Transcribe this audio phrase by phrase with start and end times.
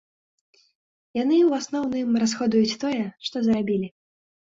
[1.19, 2.99] Яны, у асноўным, расходуюць тое,
[3.31, 3.97] што зарабілі.